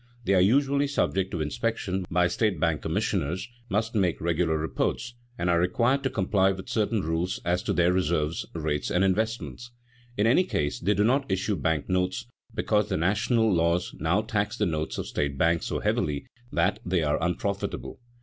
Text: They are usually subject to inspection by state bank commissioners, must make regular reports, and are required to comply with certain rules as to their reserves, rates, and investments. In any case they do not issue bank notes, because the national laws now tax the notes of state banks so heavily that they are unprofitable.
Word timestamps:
They 0.25 0.33
are 0.33 0.41
usually 0.41 0.87
subject 0.87 1.29
to 1.29 1.41
inspection 1.41 2.07
by 2.09 2.25
state 2.25 2.59
bank 2.59 2.81
commissioners, 2.81 3.47
must 3.69 3.93
make 3.93 4.19
regular 4.19 4.57
reports, 4.57 5.13
and 5.37 5.47
are 5.47 5.59
required 5.59 6.01
to 6.01 6.09
comply 6.09 6.51
with 6.51 6.69
certain 6.69 7.01
rules 7.01 7.39
as 7.45 7.61
to 7.61 7.71
their 7.71 7.93
reserves, 7.93 8.47
rates, 8.55 8.89
and 8.89 9.03
investments. 9.03 9.69
In 10.17 10.25
any 10.25 10.43
case 10.43 10.79
they 10.79 10.95
do 10.95 11.03
not 11.03 11.31
issue 11.31 11.55
bank 11.55 11.87
notes, 11.87 12.25
because 12.55 12.89
the 12.89 12.97
national 12.97 13.53
laws 13.53 13.93
now 13.99 14.23
tax 14.23 14.57
the 14.57 14.65
notes 14.65 14.97
of 14.97 15.05
state 15.05 15.37
banks 15.37 15.67
so 15.67 15.81
heavily 15.81 16.25
that 16.51 16.79
they 16.83 17.03
are 17.03 17.21
unprofitable. 17.21 17.99